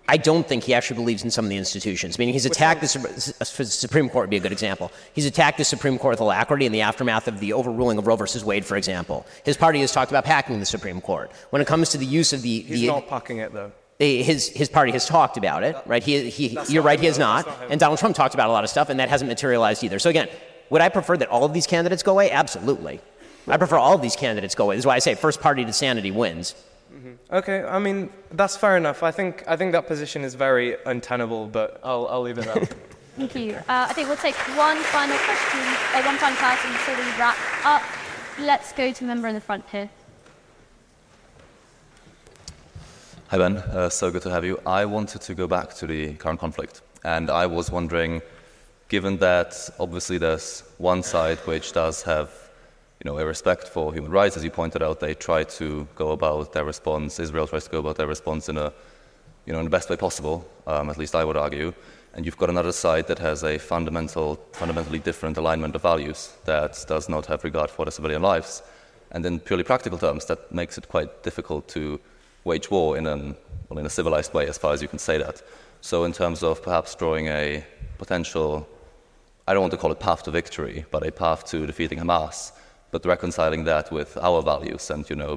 [0.07, 2.19] I don't think he actually believes in some of the institutions.
[2.19, 4.93] Meaning, he's attacked the, the Supreme Court would be a good example.
[5.15, 8.17] He's attacked the Supreme Court with alacrity in the aftermath of the overruling of Roe
[8.17, 9.27] versus Wade, for example.
[9.45, 11.33] His party has talked about packing the Supreme Court.
[11.51, 13.73] When it comes to the use of the, He's the not packing it though.
[14.01, 16.03] Eh, his his party has talked about it, right?
[16.03, 17.47] He, he you're right, he has not.
[17.47, 20.01] Not and Donald Trump talked about a lot of stuff, and that hasn't materialized either.
[20.01, 20.29] So again,
[20.69, 22.31] would I prefer that all of these candidates go away?
[22.31, 23.01] Absolutely.
[23.47, 24.77] I prefer all of these candidates go away.
[24.77, 26.55] This is why I say first party to sanity wins.
[27.33, 29.03] Okay, I mean, that's fair enough.
[29.03, 32.55] I think, I think that position is very untenable, but I'll, I'll leave it at
[32.55, 32.77] that.
[33.17, 33.55] Thank you.
[33.55, 37.37] Uh, I think we'll take one final question, uh, one final person before we wrap
[37.65, 37.83] up.
[38.41, 39.89] Let's go to the member in the front here.
[43.29, 43.57] Hi, Ben.
[43.57, 44.61] Uh, so good to have you.
[44.67, 46.83] I wanted to go back to the current conflict.
[47.05, 48.23] And I was wondering,
[48.89, 52.31] given that obviously there's one side which does have
[53.05, 56.13] you know, a respect for human rights, as you pointed out, they try to go
[56.13, 58.73] about their response, Israel tries to go about their response in, a,
[59.45, 61.75] you know, in the best way possible, um, at least I would argue.
[62.15, 66.83] And you've got another side that has a fundamental, fundamentally different alignment of values that
[66.89, 68.63] does not have regard for the civilian lives.
[69.11, 72.01] And in purely practical terms, that makes it quite difficult to
[72.45, 73.37] wage war in, an,
[73.69, 75.43] well, in a civilized way, as far as you can say that.
[75.83, 77.65] So, in terms of perhaps drawing a
[77.99, 78.67] potential,
[79.47, 82.53] I don't want to call it path to victory, but a path to defeating Hamas,
[82.95, 85.33] but reconciling that with our values and, you know,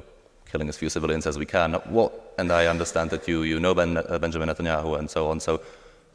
[0.50, 1.72] killing as few civilians as we can.
[1.96, 5.40] What, and I understand that you, you know ben, uh, Benjamin Netanyahu and so on.
[5.40, 5.60] So,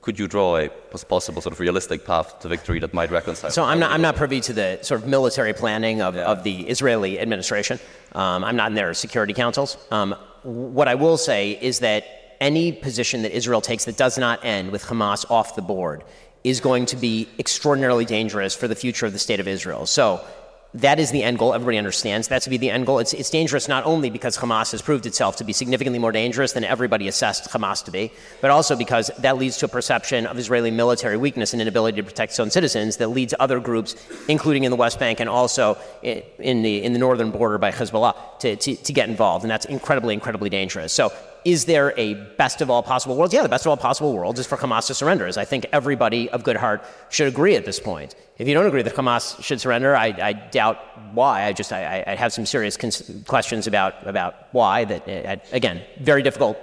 [0.01, 3.51] could you draw a possible sort of realistic path to victory that might reconcile?
[3.51, 6.58] So I'm not, I'm not privy to the sort of military planning of, of the
[6.73, 7.77] Israeli administration.
[8.13, 9.77] Um, I'm not in their security councils.
[9.91, 12.03] Um, what I will say is that
[12.39, 16.03] any position that Israel takes that does not end with Hamas off the board
[16.43, 19.86] is going to be extraordinarily dangerous for the future of the state of Israel.
[19.86, 20.25] So
[20.75, 21.53] that is the end goal.
[21.53, 22.99] Everybody understands that to be the end goal.
[22.99, 26.53] It's, it's dangerous not only because Hamas has proved itself to be significantly more dangerous
[26.53, 30.39] than everybody assessed Hamas to be, but also because that leads to a perception of
[30.39, 33.95] Israeli military weakness and inability to protect its own citizens that leads other groups,
[34.27, 38.39] including in the West Bank and also in, the, in the northern border by Hezbollah,
[38.39, 39.43] to, to, to get involved.
[39.43, 40.91] And that's incredibly, incredibly dangerous.
[40.91, 41.12] So
[41.45, 43.34] is there a best of all possible worlds?
[43.34, 45.65] Yeah, the best of all possible worlds is for Hamas to surrender, as I think
[45.71, 48.15] everybody of good heart should agree at this point.
[48.38, 50.77] If you don't agree that Hamas should surrender, I, I doubt
[51.13, 51.45] why.
[51.45, 54.86] I just I, I have some serious cons- questions about about why.
[54.86, 56.58] That uh, again, very difficult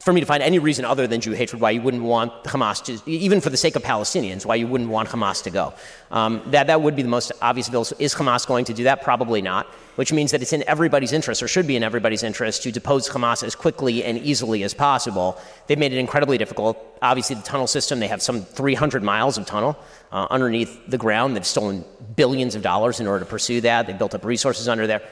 [0.00, 2.82] for me to find any reason other than Jew hatred why you wouldn't want Hamas
[2.84, 5.74] to, even for the sake of Palestinians, why you wouldn't want Hamas to go.
[6.10, 7.82] Um, that, that would be the most obvious bill.
[7.98, 9.02] Is Hamas going to do that?
[9.02, 12.62] Probably not, which means that it's in everybody's interest, or should be in everybody's interest,
[12.62, 15.38] to depose Hamas as quickly and easily as possible.
[15.66, 16.78] They've made it incredibly difficult.
[17.02, 19.78] Obviously, the tunnel system, they have some 300 miles of tunnel
[20.12, 21.36] uh, underneath the ground.
[21.36, 21.84] They've stolen
[22.16, 23.86] billions of dollars in order to pursue that.
[23.86, 25.02] They've built up resources under there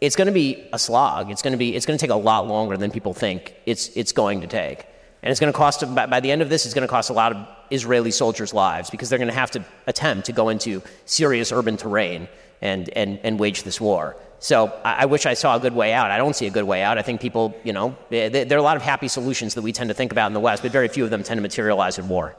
[0.00, 1.30] it's going to be a slog.
[1.30, 3.88] It's going to be it's going to take a lot longer than people think it's
[3.96, 4.86] it's going to take.
[5.22, 7.10] And it's going to cost by, by the end of this it's going to cost
[7.10, 10.48] a lot of Israeli soldiers' lives because they're going to have to attempt to go
[10.48, 12.28] into serious urban terrain
[12.62, 14.16] and and and wage this war.
[14.40, 16.10] So I, I wish I saw a good way out.
[16.10, 16.96] I don't see a good way out.
[16.96, 19.62] I think people, you know, eh, there, there are a lot of happy solutions that
[19.62, 21.42] we tend to think about in the West, but very few of them tend to
[21.42, 22.36] materialize in war.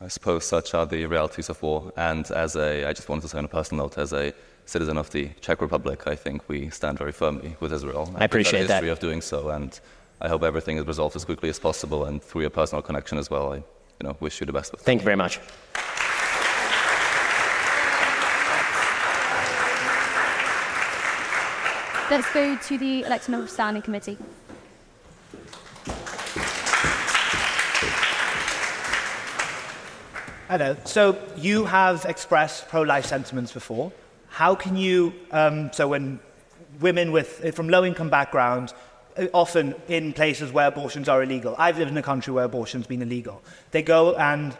[0.00, 1.92] I suppose such are the realities of war.
[1.96, 4.34] And as a, I just wanted to say on a personal note, as a
[4.66, 8.12] citizen of the Czech Republic, I think we stand very firmly with Israel.
[8.16, 8.92] I appreciate We've history that.
[8.92, 9.78] of doing so, and
[10.20, 12.04] I hope everything is resolved as quickly as possible.
[12.04, 13.64] And through your personal connection as well, I, you
[14.04, 14.72] know, wish you the best.
[14.72, 15.40] With Thank you very much.
[22.10, 24.18] Let's go to the elected member of standing committee.
[30.48, 30.76] Hello.
[30.84, 33.90] So you have expressed pro-life sentiments before.
[34.32, 35.12] How can you?
[35.30, 36.18] Um, so when
[36.80, 38.72] women with from low-income backgrounds,
[39.18, 41.54] uh, often in places where abortions are illegal.
[41.58, 43.42] I've lived in a country where abortion's been illegal.
[43.72, 44.56] They go and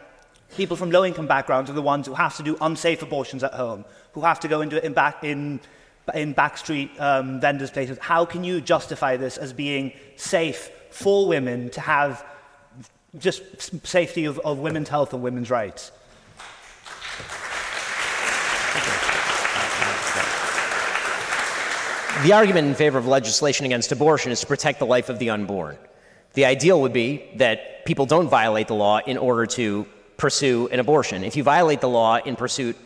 [0.59, 3.87] people from low-income backgrounds are the ones who have to do unsafe abortions at home,
[4.13, 5.59] who have to go into in back in
[6.13, 7.97] in backstreet um, vendors' places.
[7.99, 12.27] How can you justify this as being safe for women to have
[13.17, 13.43] just
[13.87, 15.93] safety of, of women's health and women's rights?
[22.23, 25.31] The argument in favor of legislation against abortion is to protect the life of the
[25.31, 25.77] unborn.
[26.35, 29.87] The ideal would be that people don't violate the law in order to
[30.19, 31.25] pursue an abortion.
[31.25, 32.77] If you violate the law in pursuit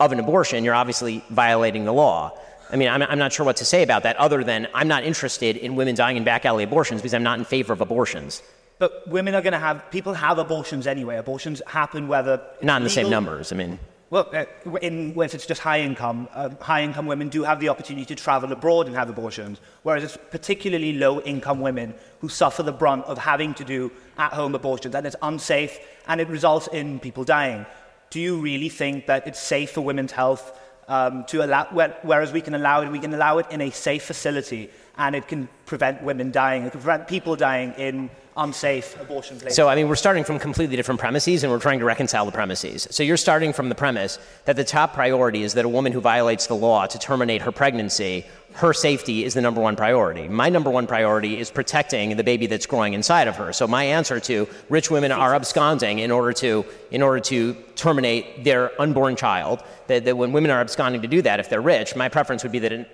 [0.00, 2.36] of an abortion, you're obviously violating the law.
[2.68, 5.04] I mean, I'm, I'm, not sure what to say about that other than I'm not
[5.04, 8.42] interested in women dying in back alley abortions because I'm not in favor of abortions.
[8.80, 11.16] But women are going to have, people have abortions anyway.
[11.16, 12.42] Abortions happen whether.
[12.60, 13.52] Not in the same numbers.
[13.52, 13.78] I mean.
[14.10, 14.44] Well, uh,
[14.82, 18.16] in, if it's just high income, uh, high income women do have the opportunity to
[18.16, 23.04] travel abroad and have abortions, whereas it's particularly low income women who suffer the brunt
[23.04, 27.22] of having to do at home abortions, and it's unsafe and it results in people
[27.22, 27.64] dying.
[28.10, 31.66] Do you really think that it's safe for women's health um, to allow,
[32.02, 35.28] whereas we can allow it, we can allow it in a safe facility and it
[35.28, 39.56] can prevent women dying, it can prevent people dying in unsafe abortion places.
[39.56, 42.32] So, I mean, we're starting from completely different premises and we're trying to reconcile the
[42.32, 42.86] premises.
[42.90, 46.00] So, you're starting from the premise that the top priority is that a woman who
[46.00, 50.28] violates the law to terminate her pregnancy, her safety is the number one priority.
[50.28, 53.52] My number one priority is protecting the baby that's growing inside of her.
[53.52, 58.44] So, my answer to rich women are absconding in order to, in order to terminate
[58.44, 61.96] their unborn child, that, that when women are absconding to do that, if they're rich,
[61.96, 62.88] my preference would be that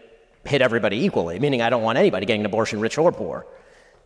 [0.46, 3.46] hit everybody equally, meaning I don't want anybody getting an abortion, rich or poor.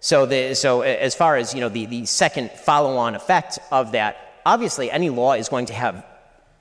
[0.01, 4.41] So, the, so as far as you know, the, the second follow-on effect of that,
[4.47, 6.07] obviously any law is going to have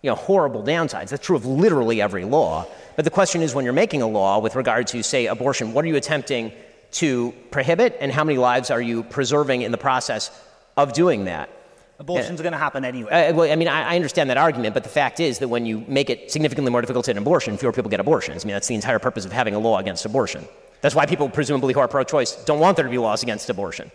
[0.02, 1.10] you know, horrible downsides.
[1.10, 2.66] That's true of literally every law.
[2.96, 5.84] But the question is when you're making a law with regard to, say, abortion, what
[5.84, 6.52] are you attempting
[6.92, 10.32] to prohibit and how many lives are you preserving in the process
[10.78, 11.50] of doing that?
[12.00, 13.12] Abortions are going to happen anyway.
[13.12, 15.66] Uh, well, I mean, I, I, understand that argument, but the fact is that when
[15.66, 18.46] you make it significantly more difficult to get an abortion, fewer people get abortions.
[18.46, 20.48] I mean, that's the entire purpose of having a law against abortion.
[20.80, 23.50] That's why people, presumably, who are pro choice, don't want there to be laws against
[23.50, 23.92] abortion.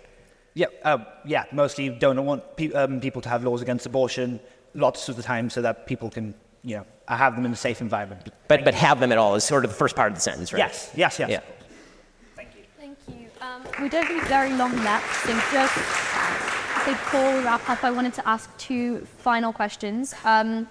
[0.53, 4.39] Yeah, uh, yeah mostly don't want pe- um, people to have laws against abortion
[4.75, 7.81] lots of the time so that people can, you know, have them in a safe
[7.81, 8.29] environment.
[8.49, 10.53] But, but have them at all is sort of the first part of the sentence,
[10.53, 10.59] right?
[10.59, 11.31] Yes, yes, yes.
[11.31, 11.41] Yeah.
[12.37, 12.63] Thank you.
[12.77, 13.29] Thank you.
[13.41, 15.75] Um, we don't need very long left, so just
[16.87, 20.15] before we wrap up, I wanted to ask two final questions.
[20.25, 20.69] Um,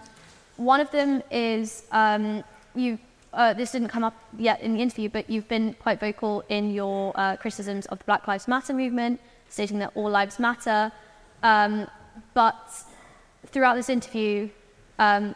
[0.58, 2.43] one of them is um,
[2.76, 2.99] you
[3.34, 6.71] uh, this didn't come up yet in the interview, but you've been quite vocal in
[6.71, 10.91] your uh, criticisms of the Black Lives Matter movement, stating that all lives matter.
[11.41, 11.88] Um,
[12.36, 12.71] but
[13.47, 14.49] throughout this interview,
[14.99, 15.34] um,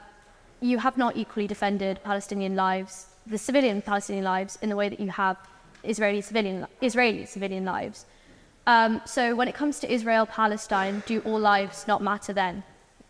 [0.61, 4.99] you have not equally defended Palestinian lives, the civilian Palestinian lives, in the way that
[4.99, 5.37] you have
[5.83, 8.05] Israeli civilian, Israeli civilian lives.
[8.67, 12.63] Um, so when it comes to Israel Palestine, do all lives not matter then?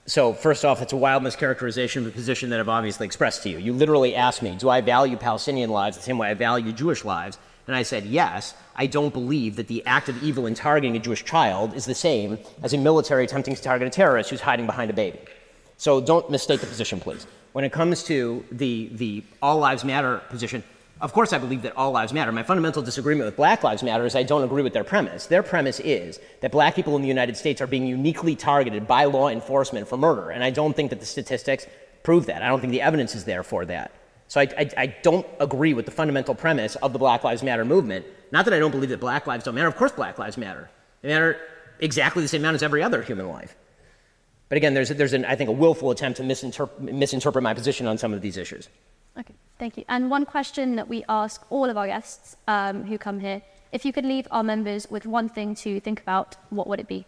[0.05, 3.49] So, first off, it's a wild mischaracterization of the position that I've obviously expressed to
[3.49, 3.57] you.
[3.57, 7.03] You literally asked me, Do I value Palestinian lives the same way I value Jewish
[7.03, 7.37] lives?
[7.65, 8.53] And I said, Yes.
[8.75, 11.95] I don't believe that the act of evil in targeting a Jewish child is the
[11.95, 15.19] same as a military attempting to target a terrorist who's hiding behind a baby.
[15.75, 17.25] So, don't mistake the position, please.
[17.51, 20.63] When it comes to the, the all lives matter position,
[20.99, 22.31] of course, I believe that all lives matter.
[22.31, 25.27] My fundamental disagreement with Black Lives Matter is I don't agree with their premise.
[25.27, 29.05] Their premise is that black people in the United States are being uniquely targeted by
[29.05, 30.31] law enforcement for murder.
[30.31, 31.67] And I don't think that the statistics
[32.03, 32.41] prove that.
[32.41, 33.91] I don't think the evidence is there for that.
[34.27, 37.63] So I, I, I don't agree with the fundamental premise of the Black Lives Matter
[37.63, 38.05] movement.
[38.31, 39.67] Not that I don't believe that black lives don't matter.
[39.67, 40.69] Of course, black lives matter.
[41.01, 41.39] They matter
[41.79, 43.55] exactly the same amount as every other human life.
[44.49, 47.87] But again, there's, there's an, I think, a willful attempt to misinterpret, misinterpret my position
[47.87, 48.69] on some of these issues.
[49.17, 49.85] Okay, thank you.
[49.87, 53.41] And one question that we ask all of our guests um, who come here
[53.71, 56.87] if you could leave our members with one thing to think about, what would it
[56.87, 57.05] be?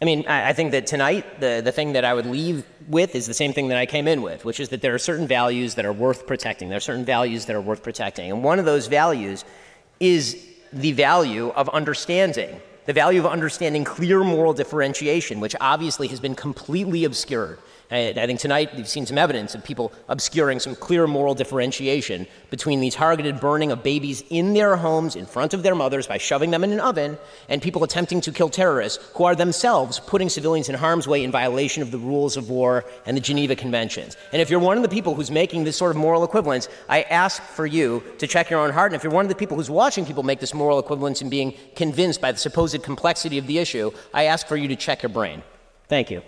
[0.00, 3.26] I mean, I think that tonight, the, the thing that I would leave with is
[3.26, 5.76] the same thing that I came in with, which is that there are certain values
[5.76, 6.68] that are worth protecting.
[6.70, 8.32] There are certain values that are worth protecting.
[8.32, 9.44] And one of those values
[10.00, 16.18] is the value of understanding, the value of understanding clear moral differentiation, which obviously has
[16.18, 17.60] been completely obscured
[17.92, 22.80] I think tonight we've seen some evidence of people obscuring some clear moral differentiation between
[22.80, 26.50] the targeted burning of babies in their homes in front of their mothers by shoving
[26.52, 27.18] them in an oven
[27.50, 31.30] and people attempting to kill terrorists who are themselves putting civilians in harm's way in
[31.30, 34.16] violation of the rules of war and the Geneva Conventions.
[34.32, 37.02] And if you're one of the people who's making this sort of moral equivalence, I
[37.02, 38.92] ask for you to check your own heart.
[38.92, 41.30] And if you're one of the people who's watching people make this moral equivalence and
[41.30, 45.02] being convinced by the supposed complexity of the issue, I ask for you to check
[45.02, 45.42] your brain.
[45.88, 46.22] Thank you.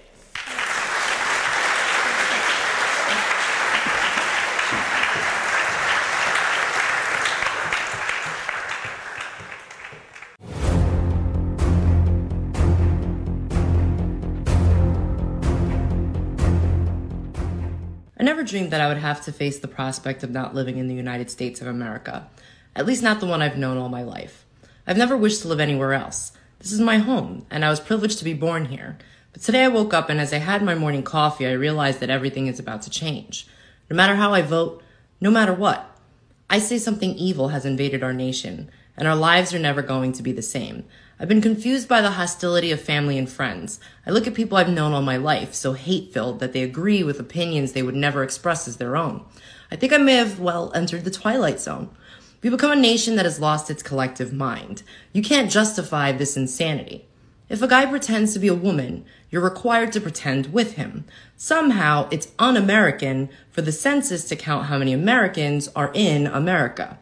[18.55, 21.61] That I would have to face the prospect of not living in the United States
[21.61, 22.29] of America,
[22.77, 24.45] at least not the one I've known all my life.
[24.87, 26.33] I've never wished to live anywhere else.
[26.61, 28.97] This is my home, and I was privileged to be born here.
[29.33, 32.11] But today I woke up and as I had my morning coffee, I realized that
[32.11, 33.49] everything is about to change.
[33.91, 34.83] No matter how I vote,
[35.21, 35.91] no matter what,
[36.49, 40.23] I say something evil has invaded our nation, and our lives are never going to
[40.23, 40.85] be the same.
[41.19, 43.79] I've been confused by the hostility of family and friends.
[44.07, 47.03] I look at people I've known all my life, so hate filled that they agree
[47.03, 49.25] with opinions they would never express as their own.
[49.71, 51.91] I think I may have, well, entered the twilight zone.
[52.43, 54.83] We become a nation that has lost its collective mind.
[55.13, 57.07] You can't justify this insanity.
[57.49, 61.05] If a guy pretends to be a woman, you're required to pretend with him.
[61.37, 66.99] Somehow, it's un American for the census to count how many Americans are in America.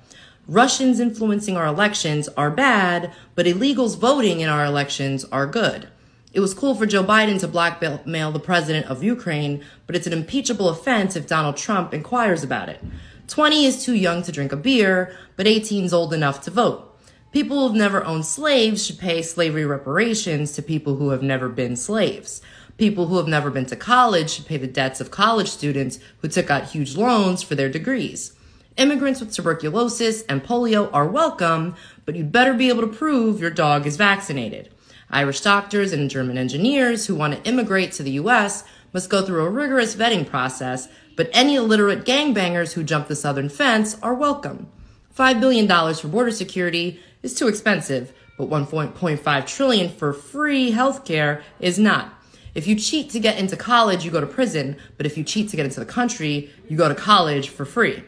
[0.49, 5.89] Russians influencing our elections are bad, but illegals voting in our elections are good.
[6.33, 10.13] It was cool for Joe Biden to blackmail the president of Ukraine, but it's an
[10.13, 12.83] impeachable offense if Donald Trump inquires about it.
[13.29, 16.89] 20 is too young to drink a beer, but 18 is old enough to vote.
[17.31, 21.77] People who've never owned slaves should pay slavery reparations to people who have never been
[21.77, 22.43] slaves.
[22.79, 26.29] People who have never been to college should pay the debts of college students who
[26.29, 28.35] took out huge loans for their degrees.
[28.77, 33.51] Immigrants with tuberculosis and polio are welcome, but you'd better be able to prove your
[33.51, 34.71] dog is vaccinated.
[35.11, 38.65] Irish doctors and German engineers who want to immigrate to the US
[38.95, 43.51] must go through a rigorous vetting process, but any illiterate gangbangers who jump the southern
[43.51, 44.69] fence are welcome.
[45.15, 51.79] $5 billion for border security is too expensive, but 1.5 trillion for free healthcare is
[51.79, 52.15] not.
[52.55, 55.51] If you cheat to get into college, you go to prison, but if you cheat
[55.51, 58.03] to get into the country, you go to college for free.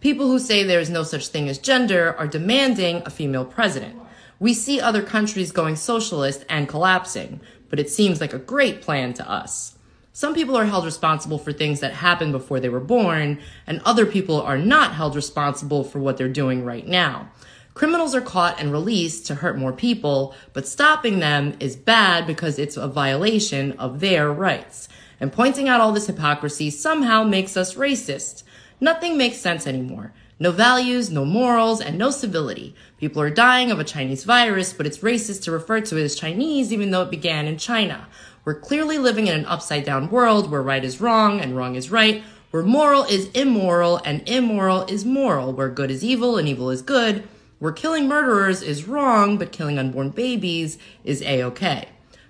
[0.00, 3.96] People who say there is no such thing as gender are demanding a female president.
[4.38, 9.12] We see other countries going socialist and collapsing, but it seems like a great plan
[9.14, 9.76] to us.
[10.12, 14.06] Some people are held responsible for things that happened before they were born, and other
[14.06, 17.28] people are not held responsible for what they're doing right now.
[17.74, 22.58] Criminals are caught and released to hurt more people, but stopping them is bad because
[22.58, 24.88] it's a violation of their rights.
[25.20, 28.42] And pointing out all this hypocrisy somehow makes us racist.
[28.80, 30.12] Nothing makes sense anymore.
[30.40, 32.74] No values, no morals, and no civility.
[32.98, 36.14] People are dying of a Chinese virus, but it's racist to refer to it as
[36.14, 38.06] Chinese even though it began in China.
[38.44, 41.90] We're clearly living in an upside down world where right is wrong and wrong is
[41.90, 42.22] right,
[42.52, 46.82] where moral is immoral and immoral is moral, where good is evil and evil is
[46.82, 47.26] good,
[47.58, 51.88] where killing murderers is wrong but killing unborn babies is a-okay.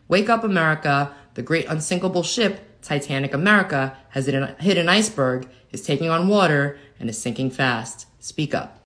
[0.09, 6.09] Wake up America, the great unsinkable ship Titanic America has hit an iceberg is taking
[6.09, 8.07] on water and is sinking fast.
[8.21, 8.79] Speak up.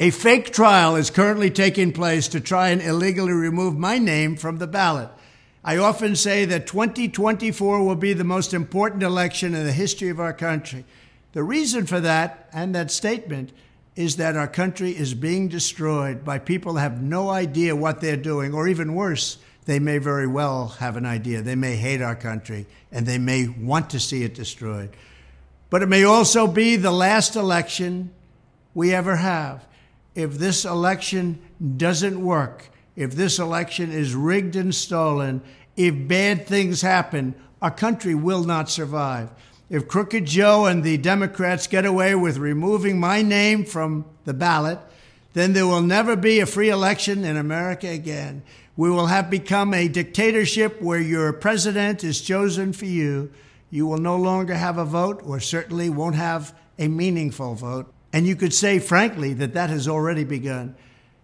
[0.00, 4.58] A fake trial is currently taking place to try and illegally remove my name from
[4.58, 5.10] the ballot.
[5.64, 10.20] I often say that 2024 will be the most important election in the history of
[10.20, 10.84] our country.
[11.32, 13.52] The reason for that and that statement
[13.98, 18.16] is that our country is being destroyed by people who have no idea what they're
[18.16, 21.42] doing, or even worse, they may very well have an idea.
[21.42, 24.90] They may hate our country and they may want to see it destroyed.
[25.68, 28.12] But it may also be the last election
[28.72, 29.66] we ever have.
[30.14, 31.40] If this election
[31.76, 35.42] doesn't work, if this election is rigged and stolen,
[35.76, 39.30] if bad things happen, our country will not survive.
[39.70, 44.78] If Crooked Joe and the Democrats get away with removing my name from the ballot,
[45.34, 48.42] then there will never be a free election in America again.
[48.78, 53.30] We will have become a dictatorship where your president is chosen for you.
[53.70, 57.92] You will no longer have a vote, or certainly won't have a meaningful vote.
[58.10, 60.76] And you could say, frankly, that that has already begun.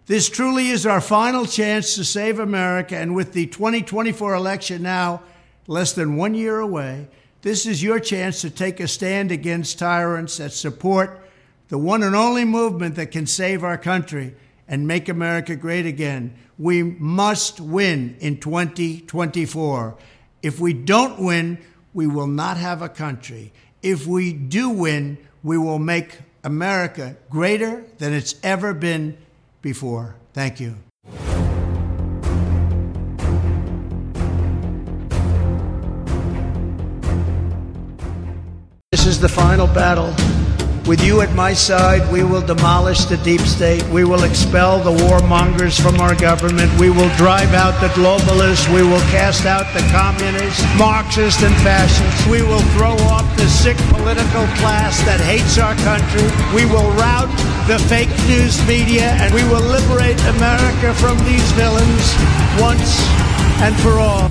[0.04, 2.94] This truly is our final chance to save America.
[2.94, 5.22] And with the 2024 election now
[5.66, 7.08] less than one year away,
[7.44, 11.20] this is your chance to take a stand against tyrants that support
[11.68, 14.34] the one and only movement that can save our country
[14.66, 16.34] and make America great again.
[16.58, 19.98] We must win in 2024.
[20.42, 21.58] If we don't win,
[21.92, 23.52] we will not have a country.
[23.82, 29.18] If we do win, we will make America greater than it's ever been
[29.60, 30.16] before.
[30.32, 30.76] Thank you.
[39.04, 40.08] This is the final battle.
[40.88, 43.84] With you at my side, we will demolish the deep state.
[43.92, 46.72] We will expel the warmongers from our government.
[46.80, 48.64] We will drive out the globalists.
[48.72, 52.26] We will cast out the communists, Marxists, and fascists.
[52.32, 56.24] We will throw off the sick political class that hates our country.
[56.56, 57.28] We will rout
[57.68, 62.08] the fake news media and we will liberate America from these villains
[62.56, 63.04] once
[63.60, 64.30] and for all.